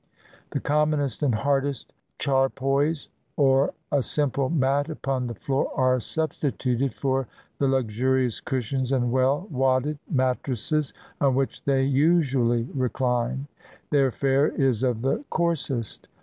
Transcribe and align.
The 0.49 0.59
commonest 0.59 1.21
and 1.21 1.35
hardest 1.35 1.93
charpoys, 2.17 3.09
or 3.37 3.75
a 3.91 4.01
simple 4.01 4.49
mat 4.49 4.89
upon 4.89 5.27
the 5.27 5.35
floor, 5.35 5.71
are 5.75 5.99
substituted 5.99 6.95
for 6.95 7.27
the 7.59 7.67
luxurious 7.67 8.41
cushions 8.41 8.91
and 8.91 9.11
well 9.11 9.47
wadded 9.51 9.99
mattresses 10.09 10.91
on 11.21 11.35
which 11.35 11.65
they 11.65 11.83
usually 11.83 12.63
recline. 12.73 13.45
Their 13.91 14.09
fare 14.11 14.47
is 14.47 14.81
of 14.81 15.03
the 15.03 15.23
coarsest. 15.29 16.07